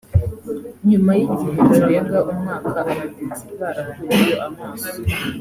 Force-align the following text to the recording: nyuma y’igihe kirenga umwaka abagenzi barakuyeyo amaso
nyuma 0.89 1.11
y’igihe 1.19 1.57
kirenga 1.71 2.17
umwaka 2.31 2.71
abagenzi 2.81 3.45
barakuyeyo 3.59 4.35
amaso 4.47 4.91